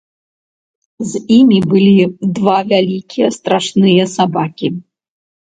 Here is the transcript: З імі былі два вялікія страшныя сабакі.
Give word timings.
З 1.09 1.21
імі 1.37 1.59
былі 1.73 2.07
два 2.39 2.55
вялікія 2.71 3.27
страшныя 3.39 4.03
сабакі. 4.17 4.67